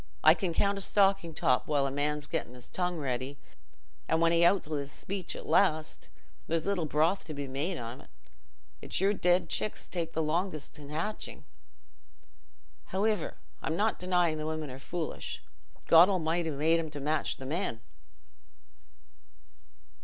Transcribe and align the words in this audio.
I 0.23 0.33
can 0.33 0.51
count 0.51 0.79
a 0.79 0.81
stocking 0.81 1.35
top 1.35 1.67
while 1.67 1.85
a 1.85 1.91
man's 1.91 2.25
getting's 2.25 2.67
tongue 2.67 2.97
ready 2.97 3.37
an' 4.07 4.19
when 4.19 4.31
he 4.31 4.43
outs 4.43 4.67
wi' 4.67 4.79
his 4.79 4.91
speech 4.91 5.35
at 5.35 5.45
last, 5.45 6.07
there's 6.47 6.65
little 6.65 6.87
broth 6.87 7.23
to 7.25 7.35
be 7.35 7.47
made 7.47 7.77
on't. 7.77 8.07
It's 8.81 8.99
your 8.99 9.13
dead 9.13 9.47
chicks 9.47 9.85
take 9.85 10.13
the 10.13 10.23
longest 10.23 10.75
hatchin'. 10.77 11.43
Howiver, 12.85 13.35
I'm 13.61 13.75
not 13.75 13.99
denyin' 13.99 14.39
the 14.39 14.47
women 14.47 14.71
are 14.71 14.79
foolish: 14.79 15.43
God 15.85 16.09
Almighty 16.09 16.49
made 16.49 16.79
'em 16.79 16.89
to 16.89 16.99
match 16.99 17.37
the 17.37 17.45
men." 17.45 17.79